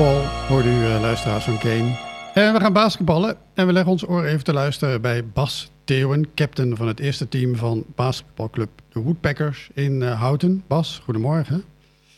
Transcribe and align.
Bal 0.00 0.20
hoorde 0.48 0.68
u 0.68 0.80
uh, 0.80 1.00
luisteraars 1.00 1.44
van 1.44 1.58
Kane. 1.58 1.96
En 2.34 2.52
we 2.52 2.60
gaan 2.60 2.72
basketballen 2.72 3.36
en 3.54 3.66
we 3.66 3.72
leggen 3.72 3.92
ons 3.92 4.08
oor 4.08 4.24
even 4.24 4.44
te 4.44 4.52
luisteren 4.52 5.00
bij 5.00 5.26
Bas 5.26 5.70
Theeuwen, 5.84 6.34
captain 6.34 6.76
van 6.76 6.86
het 6.86 7.00
eerste 7.00 7.28
team 7.28 7.56
van 7.56 7.84
basketbalclub 7.94 8.68
de 8.92 9.00
Woodpeckers 9.00 9.68
in 9.74 10.00
uh, 10.00 10.20
Houten. 10.20 10.64
Bas, 10.66 11.00
goedemorgen. 11.04 11.64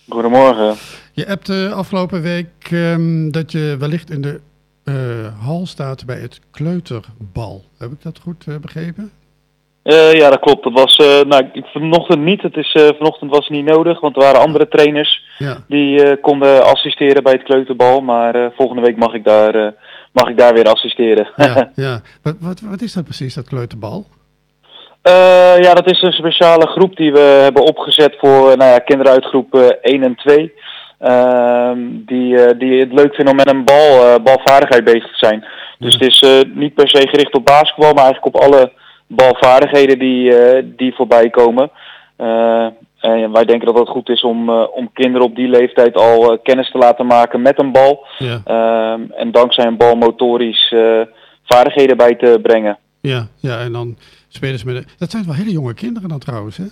Goedemorgen. 0.09 0.75
Je 1.13 1.25
hebt 1.25 1.49
uh, 1.49 1.73
afgelopen 1.73 2.23
week 2.23 2.71
um, 2.71 3.33
dat 3.33 3.53
je 3.53 3.77
wellicht 3.79 4.11
in 4.11 4.21
de 4.21 4.41
hal 5.39 5.67
staat 5.67 6.07
bij 6.07 6.19
het 6.19 6.41
kleuterbal. 6.51 7.65
Heb 7.77 7.93
ik 7.93 8.03
dat 8.03 8.19
goed 8.19 8.61
begrepen? 8.61 9.11
Uh, 9.89 10.13
ja, 10.13 10.31
dat 10.31 10.41
klopt. 10.41 10.63
Dat 10.63 10.73
was, 10.73 10.99
uh, 10.99 11.21
nou, 11.21 11.51
vanochtend 11.63 12.21
niet. 12.21 12.43
Het 12.43 12.57
is, 12.57 12.75
uh, 12.75 12.89
vanochtend 12.99 13.31
was 13.31 13.47
het 13.47 13.57
niet 13.57 13.65
nodig, 13.65 14.01
want 14.01 14.17
er 14.17 14.23
waren 14.23 14.41
andere 14.41 14.69
trainers 14.69 15.23
ja. 15.39 15.57
die 15.69 16.17
konden 16.17 16.65
assisteren 16.65 17.23
bij 17.23 17.33
het 17.33 17.43
kleuterbal. 17.43 18.01
Maar 18.01 18.53
volgende 18.57 18.83
week 18.83 18.97
mag 18.97 19.15
ik 19.15 19.25
daar, 19.25 19.75
mag 20.13 20.29
ik 20.29 20.39
daar 20.39 20.55
weer 20.55 20.65
assisteren. 20.65 21.29
ja, 21.37 21.71
ja. 21.85 22.01
Wat, 22.23 22.37
wat, 22.41 22.61
wat 22.61 22.81
is 22.81 22.93
dat 22.93 23.05
precies, 23.05 23.35
dat 23.35 23.49
kleuterbal? 23.49 24.07
ja, 25.61 25.75
dat 25.75 25.91
is 25.91 26.03
een 26.03 26.13
speciale 26.13 26.67
groep 26.67 26.97
die 26.97 27.13
we 27.13 27.41
hebben 27.43 27.63
opgezet 27.63 28.17
voor 28.19 28.57
nou 28.57 28.71
ja, 28.71 28.79
kinderen 28.79 29.13
uit 29.13 29.25
groep 29.25 29.55
1 29.83 30.03
en 30.03 30.15
2. 30.15 30.53
Ehm, 30.99 31.79
die, 31.91 32.57
die 32.57 32.81
het 32.81 32.93
leuk 32.93 33.15
vinden 33.15 33.29
om 33.29 33.37
met 33.37 33.51
een 33.51 33.65
bal, 33.65 34.21
balvaardigheid 34.21 34.85
bezig 34.85 35.11
te 35.11 35.27
zijn. 35.27 35.45
Dus 35.79 35.93
het 35.93 36.03
is 36.03 36.45
niet 36.55 36.75
per 36.75 36.89
se 36.89 37.09
gericht 37.09 37.35
op 37.35 37.45
basketbal, 37.45 37.93
maar 37.93 38.05
eigenlijk 38.05 38.37
op 38.37 38.43
alle 38.43 38.73
balvaardigheden 39.09 39.99
die, 39.99 40.31
uh, 40.31 40.63
die 40.77 40.95
voorbij 40.95 41.31
komen. 41.31 41.71
Uh, 42.19 42.67
en 43.01 43.33
wij 43.33 43.45
denken 43.45 43.67
dat 43.67 43.79
het 43.79 43.89
goed 43.89 44.09
is 44.09 44.23
om, 44.23 44.49
uh, 44.49 44.65
om 44.75 44.91
kinderen 44.93 45.27
op 45.27 45.37
die 45.37 45.49
leeftijd 45.49 45.97
al 45.97 46.39
kennis 46.39 46.71
te 46.71 46.79
laten 46.79 47.07
maken 47.07 47.43
met 47.43 47.61
een 47.61 47.73
bal. 47.73 48.07
Ja. 48.19 48.41
Ehm, 48.45 49.01
en 49.11 49.31
dankzij 49.33 49.65
een 49.65 49.77
bal 49.77 49.95
motorisch 49.95 50.75
vaardigheden 51.45 51.97
bij 51.97 52.15
te 52.15 52.39
brengen. 52.43 52.79
Ja, 53.01 53.27
ja, 53.37 53.59
en 53.59 53.73
dan 53.73 53.97
spelen 54.29 54.59
ze 54.59 54.67
met... 54.67 54.95
Dat 54.99 55.11
zijn 55.11 55.25
wel 55.25 55.35
hele 55.35 55.51
jonge 55.51 55.75
kinderen 55.75 56.09
dan 56.09 56.19
trouwens, 56.19 56.57
hè? 56.57 56.65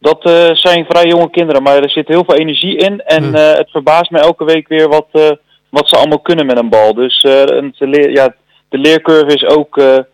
Dat 0.00 0.20
zijn 0.58 0.84
vrij 0.84 1.06
jonge 1.06 1.30
kinderen, 1.30 1.62
maar 1.62 1.82
er 1.82 1.90
zit 1.90 2.08
heel 2.08 2.24
veel 2.24 2.36
energie 2.36 2.76
in. 2.76 3.00
En 3.00 3.24
ja. 3.24 3.38
het 3.38 3.70
verbaast 3.70 4.10
me 4.10 4.18
elke 4.18 4.44
week 4.44 4.68
weer 4.68 4.88
wat, 4.88 5.38
wat 5.70 5.88
ze 5.88 5.96
allemaal 5.96 6.20
kunnen 6.20 6.46
met 6.46 6.58
een 6.58 6.68
bal. 6.68 6.94
Dus 6.94 7.20
de, 7.20 7.72
leer, 7.78 8.10
ja, 8.10 8.34
de 8.68 8.78
leercurve 8.78 9.34
is 9.34 9.46
ook 9.46 10.04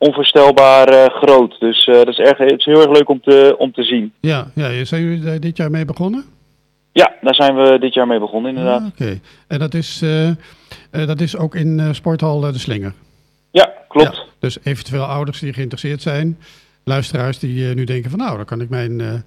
onvoorstelbaar 0.00 0.92
uh, 0.92 1.04
groot. 1.06 1.56
Dus 1.58 1.86
uh, 1.86 1.94
dat 1.94 2.08
is, 2.08 2.18
erg, 2.18 2.38
het 2.38 2.58
is 2.58 2.64
heel 2.64 2.80
erg 2.80 2.90
leuk 2.90 3.08
om 3.08 3.20
te, 3.20 3.54
om 3.58 3.72
te 3.72 3.82
zien. 3.82 4.12
Ja, 4.20 4.50
ja, 4.54 4.84
zijn 4.84 5.02
jullie 5.02 5.24
daar 5.24 5.40
dit 5.40 5.56
jaar 5.56 5.70
mee 5.70 5.84
begonnen? 5.84 6.24
Ja, 6.92 7.12
daar 7.20 7.34
zijn 7.34 7.56
we 7.56 7.78
dit 7.78 7.94
jaar 7.94 8.06
mee 8.06 8.18
begonnen 8.18 8.50
inderdaad. 8.50 8.80
Ah, 8.80 8.86
Oké, 8.86 9.20
en 9.48 9.58
dat 9.58 9.74
is, 9.74 10.02
uh, 10.02 10.30
dat 10.90 11.20
is 11.20 11.36
ook 11.36 11.54
in 11.54 11.94
Sporthal 11.94 12.40
De 12.40 12.58
Slinger? 12.58 12.92
Ja, 13.50 13.72
klopt. 13.88 14.16
Ja, 14.16 14.22
dus 14.38 14.58
eventueel 14.62 15.04
ouders 15.04 15.38
die 15.38 15.52
geïnteresseerd 15.52 16.02
zijn, 16.02 16.38
luisteraars 16.84 17.38
die 17.38 17.74
nu 17.74 17.84
denken 17.84 18.10
van 18.10 18.18
nou, 18.18 18.36
dan 18.36 18.44
kan 18.44 18.60
ik 18.60 18.68
mijn 18.68 19.24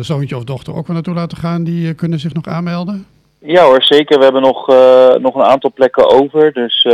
zoontje 0.00 0.36
of 0.36 0.44
dochter 0.44 0.74
ook 0.74 0.86
wel 0.86 0.94
naartoe 0.94 1.14
laten 1.14 1.38
gaan, 1.38 1.64
die 1.64 1.94
kunnen 1.94 2.18
zich 2.18 2.32
nog 2.32 2.46
aanmelden? 2.46 3.06
Ja 3.38 3.64
hoor, 3.64 3.82
zeker. 3.82 4.18
We 4.18 4.24
hebben 4.24 4.42
nog, 4.42 4.66
nog 5.20 5.34
een 5.34 5.50
aantal 5.50 5.72
plekken 5.74 6.10
over, 6.10 6.52
dus... 6.52 6.86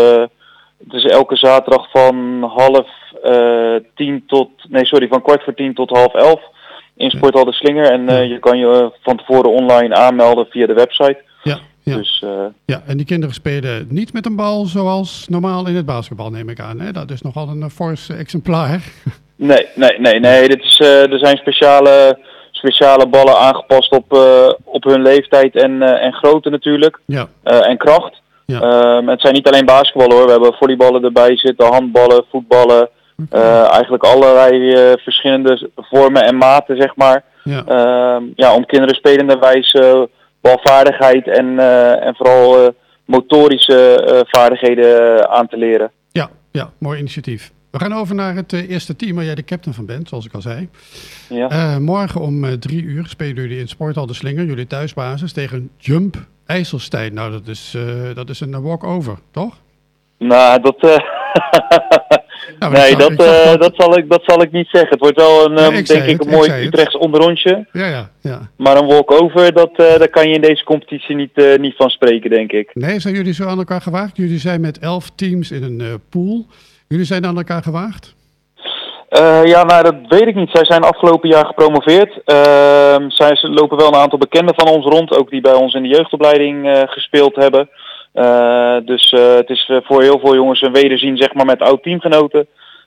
Het 0.85 0.93
is 0.93 1.05
elke 1.05 1.37
zaterdag 1.37 1.91
van 1.91 2.43
half 2.43 2.87
uh, 3.25 3.77
tien 3.95 4.23
tot, 4.27 4.51
nee 4.69 4.87
sorry, 4.87 5.09
van 5.09 5.23
kwart 5.23 5.45
voor 5.45 5.55
tien 5.55 5.75
tot 5.75 5.91
half 5.91 6.15
elf 6.15 6.41
in 6.97 7.11
Sporthal 7.11 7.45
de 7.45 7.53
Slinger. 7.53 7.91
En 7.91 8.11
uh, 8.11 8.29
je 8.29 8.39
kan 8.39 8.59
je 8.59 8.93
van 9.03 9.17
tevoren 9.17 9.53
online 9.53 9.95
aanmelden 9.95 10.47
via 10.47 10.67
de 10.67 10.75
website. 10.75 11.19
Ja, 11.43 11.59
ja. 11.83 11.97
Dus, 11.97 12.23
uh, 12.25 12.31
ja, 12.65 12.83
en 12.87 12.97
die 12.97 13.07
kinderen 13.07 13.35
spelen 13.35 13.87
niet 13.89 14.13
met 14.13 14.27
een 14.27 14.37
bal 14.37 14.65
zoals 14.65 15.27
normaal 15.29 15.67
in 15.67 15.77
het 15.77 15.87
basketbal, 15.87 16.31
neem 16.31 16.49
ik 16.49 16.61
aan. 16.61 16.81
Hè? 16.81 16.93
Dat 16.93 17.11
is 17.11 17.23
nogal 17.23 17.49
een 17.49 17.71
forse 17.71 18.15
exemplaar. 18.15 18.81
Nee, 19.43 19.67
nee, 19.75 19.99
nee, 19.99 20.21
nee. 20.21 20.49
Dit 20.49 20.63
is, 20.63 20.81
er 20.81 21.19
zijn 21.19 21.37
speciale, 21.37 22.19
speciale 22.51 23.09
ballen 23.09 23.39
aangepast 23.39 23.93
op, 23.93 24.13
op 24.65 24.85
hun 24.85 25.03
leeftijd 25.03 25.57
en, 25.57 25.83
en 25.83 26.13
grootte 26.13 26.51
natuurlijk. 26.51 27.01
Ja. 27.07 27.29
en 27.43 27.77
kracht. 27.77 28.21
Ja. 28.51 28.97
Um, 28.97 29.09
het 29.09 29.21
zijn 29.21 29.35
niet 29.35 29.49
alleen 29.49 29.65
basketballen 29.65 30.17
hoor. 30.17 30.25
We 30.25 30.31
hebben 30.31 30.55
volleyballen 30.55 31.05
erbij 31.05 31.37
zitten, 31.37 31.67
handballen, 31.67 32.25
voetballen. 32.31 32.89
Uh, 33.33 33.73
eigenlijk 33.73 34.03
allerlei 34.03 34.73
uh, 34.73 34.93
verschillende 34.97 35.71
vormen 35.77 36.23
en 36.23 36.37
maten, 36.37 36.77
zeg 36.77 36.97
maar. 36.97 37.25
Ja. 37.45 37.63
Uh, 37.69 38.27
ja, 38.35 38.55
om 38.55 38.67
kinderen 38.67 38.95
spelenderwijs 38.95 39.77
balvaardigheid 40.41 41.29
en, 41.29 41.47
uh, 41.47 42.07
en 42.07 42.15
vooral 42.15 42.75
motorische 43.05 44.25
vaardigheden 44.29 45.29
aan 45.31 45.49
te 45.49 45.57
leren. 45.57 45.91
Ja, 46.13 46.31
ja, 46.51 46.71
mooi 46.79 46.99
initiatief. 46.99 47.53
We 47.71 47.79
gaan 47.79 47.95
over 47.95 48.15
naar 48.15 48.35
het 48.35 48.53
eerste 48.53 48.97
team 48.97 49.15
waar 49.15 49.25
jij 49.25 49.35
de 49.35 49.45
captain 49.45 49.75
van 49.75 49.87
bent, 49.87 50.09
zoals 50.09 50.27
ik 50.27 50.35
al 50.35 50.41
zei. 50.41 50.69
Ja. 51.29 51.79
morgen 51.79 52.21
om 52.21 52.59
drie 52.59 52.83
uur 52.83 53.07
spelen 53.07 53.35
jullie 53.35 53.59
in 53.59 53.69
Sporthal 53.69 54.07
de 54.07 54.15
Slinger, 54.15 54.45
jullie 54.45 54.67
thuisbasis, 54.67 55.33
tegen 55.33 55.71
Jump 55.79 56.17
IJsselstein, 56.51 57.15
nou 57.15 57.31
dat 57.31 57.47
is, 57.47 57.75
uh, 57.77 58.15
dat 58.15 58.29
is 58.29 58.41
een 58.41 58.63
walk-over, 58.63 59.19
toch? 59.31 59.59
Nou, 60.19 60.61
dat... 60.63 60.77
Uh... 60.81 60.97
nou, 62.59 62.73
nee, 62.79 62.97
dat, 62.97 63.11
uh, 63.11 63.57
dat, 63.57 63.73
zal 63.77 63.99
ik, 63.99 64.11
dat 64.11 64.23
zal 64.25 64.43
ik 64.43 64.53
niet 64.53 64.69
zeggen. 64.69 64.91
Het 64.91 65.01
wordt 65.01 65.17
wel 65.17 65.45
een, 65.45 65.75
ik 65.75 65.87
denk 65.87 66.05
ik, 66.05 66.25
een 66.25 66.31
mooi 66.31 66.67
Utrechts 66.67 66.97
onderrondje. 66.97 67.67
Ja, 67.73 67.87
ja, 67.87 68.11
ja. 68.21 68.51
Maar 68.57 68.77
een 68.77 68.87
walk-over, 68.87 69.53
dat, 69.53 69.77
daar 69.77 70.09
kan 70.09 70.29
je 70.29 70.35
in 70.35 70.41
deze 70.41 70.65
competitie 70.65 71.17
niet, 71.17 71.59
niet 71.59 71.77
van 71.77 71.89
spreken, 71.91 72.31
denk 72.31 72.53
ik. 72.53 72.71
Nee, 72.75 73.01
zijn 73.01 73.15
jullie 73.15 73.35
zo 73.35 73.47
aan 73.47 73.59
elkaar 73.59 73.81
gewaagd? 73.81 74.17
Jullie 74.17 74.39
zijn 74.39 74.61
met 74.61 74.79
elf 74.79 75.11
teams 75.15 75.51
in 75.51 75.63
een 75.63 76.01
pool. 76.09 76.47
Jullie 76.89 77.05
zijn 77.05 77.27
aan 77.27 77.37
elkaar 77.37 77.63
gewaagd? 77.63 78.15
Uh, 79.11 79.45
ja, 79.45 79.65
nou 79.65 79.83
dat 79.83 79.95
weet 80.09 80.27
ik 80.27 80.35
niet. 80.35 80.51
Zij 80.53 80.65
zijn 80.65 80.83
afgelopen 80.83 81.29
jaar 81.29 81.47
gepromoveerd. 81.47 82.21
Uh, 82.27 83.09
zij 83.09 83.39
lopen 83.41 83.77
wel 83.77 83.89
een 83.89 84.01
aantal 84.01 84.19
bekenden 84.19 84.55
van 84.55 84.69
ons 84.69 84.85
rond, 84.85 85.17
ook 85.17 85.31
die 85.31 85.41
bij 85.41 85.55
ons 85.55 85.75
in 85.75 85.83
de 85.83 85.89
jeugdopleiding 85.89 86.67
uh, 86.67 86.83
gespeeld 86.87 87.37
hebben. 87.37 87.69
Uh, 88.15 88.77
dus 88.85 89.11
het 89.11 89.49
is 89.49 89.73
voor 89.85 90.03
heel 90.03 90.19
veel 90.19 90.35
jongens 90.35 90.63
een 90.63 90.73
wederzien 90.73 91.17
zeg 91.17 91.35
maar, 91.35 91.47
met 91.47 91.61
oud 91.61 91.83
teamgenoten. 91.83 92.47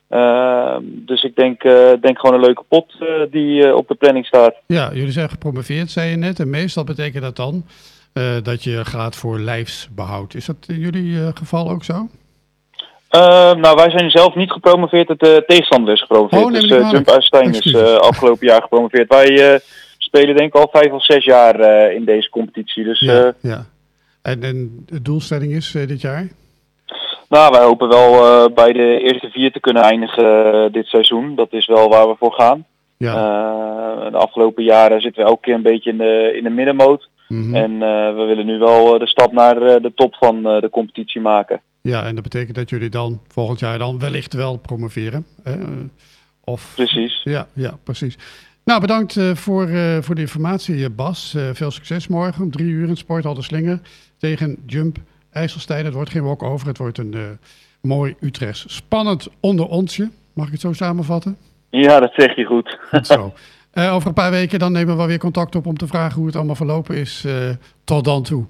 Ehm, 0.10 0.82
dus 0.84 1.24
ik 1.24 1.36
denk, 1.36 1.62
denk 2.02 2.20
gewoon 2.20 2.36
een 2.36 2.46
leuke 2.46 2.64
pot 2.68 2.94
die 3.32 3.76
op 3.76 3.88
de 3.88 3.96
planning 3.96 4.26
staat. 4.26 4.56
Ja, 4.66 4.90
jullie 4.94 5.12
zijn 5.12 5.30
gepromoveerd, 5.30 5.92
zei 5.92 6.10
je 6.10 6.16
net. 6.16 6.40
En 6.40 6.50
meestal 6.50 6.84
betekent 6.84 7.24
dat 7.24 7.36
dan 7.36 7.66
dat 8.44 8.64
je 8.64 8.86
gaat 8.86 9.16
voor 9.16 9.40
lijfsbehoud. 9.40 10.34
Is 10.34 10.46
dat 10.46 10.56
in 10.68 10.80
jullie 10.80 11.32
geval 11.34 11.70
ook 11.70 11.84
zo? 11.84 12.08
Uh, 13.16 13.54
nou, 13.54 13.76
wij 13.76 13.90
zijn 13.90 14.10
zelf 14.10 14.36
niet 14.36 14.52
gepromoveerd. 14.52 15.08
Het 15.08 15.28
uh, 15.28 15.38
tegenstander 15.38 15.94
is 15.94 16.02
gepromoveerd. 16.02 16.44
Oh, 16.44 16.52
dus 16.52 16.66
uh, 16.66 16.92
Jump 16.92 17.10
Uitstein 17.10 17.54
is 17.54 17.76
afgelopen 17.98 18.48
jaar 18.48 18.62
gepromoveerd. 18.62 19.10
Wij 19.10 19.60
spelen 19.98 20.36
denk 20.36 20.56
ik 20.56 20.62
al 20.62 20.70
vijf 20.72 20.92
of 20.92 21.06
zes 21.06 21.26
jaar 21.26 21.60
in 21.92 22.06
deze 22.06 22.30
competitie. 22.30 22.84
Dus, 22.84 23.00
ja, 23.00 23.34
ja. 23.42 23.66
En, 24.22 24.44
en 24.44 24.86
de 24.86 25.02
doelstelling 25.02 25.52
is 25.52 25.72
dit 25.72 26.02
jaar? 26.02 26.28
Nou, 27.30 27.52
wij 27.52 27.64
hopen 27.64 27.88
wel 27.88 28.50
bij 28.50 28.74
de 28.74 29.00
eerste 29.00 29.30
vier 29.30 29.52
te 29.52 29.60
kunnen 29.60 29.84
eindigen 29.84 30.72
dit 30.72 30.86
seizoen. 30.86 31.36
Dat 31.36 31.54
is 31.54 31.66
wel 31.66 31.90
waar 31.90 32.08
we 32.08 32.16
voor 32.20 32.34
gaan. 32.34 32.66
Ja. 32.98 33.14
de 34.12 34.18
afgelopen 34.18 34.64
jaren 34.64 35.02
zitten 35.02 35.24
we 35.24 35.30
elke 35.30 35.42
keer 35.42 35.56
een 35.56 35.62
beetje 35.62 35.90
in 35.90 35.98
de, 35.98 36.34
in 36.36 36.44
de 36.44 36.50
middenmoot. 36.50 37.10
Mm 37.28 37.44
-hmm. 37.44 37.56
En 37.56 37.80
we 38.16 38.24
willen 38.24 38.46
nu 38.46 38.58
wel 38.58 39.00
de 39.00 39.08
stap 39.08 39.32
naar 39.32 39.56
de 39.60 39.92
top 39.96 40.16
van 40.16 40.44
de 40.44 40.70
competitie 40.72 41.22
maken. 41.22 41.62
Ja, 41.90 42.06
en 42.06 42.14
dat 42.16 42.24
betekent 42.24 42.56
dat 42.56 42.70
jullie 42.70 42.90
dan 42.90 43.22
volgend 43.28 43.60
jaar 43.60 43.78
dan 43.78 44.00
wellicht 44.00 44.34
wel 44.34 44.58
promoveren. 44.58 45.26
Of, 46.44 46.72
precies. 46.76 47.22
Ja, 47.24 47.48
ja, 47.54 47.78
precies. 47.84 48.18
Nou, 48.66 48.82
bedankt 48.82 49.16
uh, 49.16 49.36
voor, 49.36 49.70
uh, 49.70 49.98
voor 50.02 50.16
de 50.16 50.22
informatie, 50.22 50.90
Bas. 50.90 51.34
Uh, 51.36 51.50
veel 51.54 51.72
succes 51.72 52.08
morgen 52.08 52.44
om 52.44 52.52
drie 52.52 52.68
uur 52.68 52.88
in 52.88 52.98
Sporthal 52.98 53.34
de 53.34 53.42
Slinger 53.42 53.80
tegen 54.18 54.58
Jump 54.66 54.98
IJsselstein. 55.32 55.86
Het 55.86 55.94
wordt 55.94 56.10
geen 56.10 56.24
walk-over, 56.24 56.68
het 56.68 56.78
wordt 56.78 56.98
een 56.98 57.40
mooi 57.82 58.16
Utrechts 58.20 58.76
spannend 58.76 59.28
onder 59.40 59.66
onsje. 59.66 60.10
Mag 60.34 60.46
ik 60.46 60.52
het 60.52 60.62
zo 60.62 60.74
samenvatten? 60.74 61.38
Ja, 61.70 62.00
dat 62.00 62.14
zeg 62.16 62.36
je 62.36 62.46
goed. 62.46 62.80
goed 62.92 63.08
zo. 63.08 63.34
over 63.74 64.08
een 64.08 64.14
paar 64.14 64.32
weken 64.32 64.60
dan 64.60 64.72
nemen 64.72 64.92
we 64.92 64.98
wel 64.98 65.08
weer 65.08 65.18
contact 65.18 65.56
op 65.56 65.66
om 65.66 65.78
te 65.78 65.88
vragen 65.88 66.18
hoe 66.18 66.26
het 66.26 66.36
allemaal 66.36 66.56
verlopen 66.56 66.96
is 66.96 67.26
tot 67.84 68.06
dan 68.06 68.24
toe. 68.24 68.46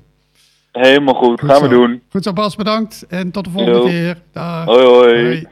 Helemaal 0.74 1.14
goed, 1.14 1.42
gaan 1.42 1.62
we 1.62 1.68
doen. 1.68 2.02
Goed 2.10 2.24
zo 2.24 2.34
Bas, 2.34 2.56
bedankt 2.56 3.06
en 3.10 3.32
tot 3.32 3.44
de 3.44 3.50
volgende 3.50 3.84
keer. 3.84 4.18
Dag. 4.32 4.66
hoi. 4.66 4.86
hoi. 4.86 5.48